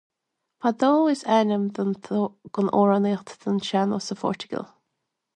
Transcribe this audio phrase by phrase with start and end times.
[0.65, 4.65] Fado is ainm den amhránaíocht den seannós sa Phortaingéil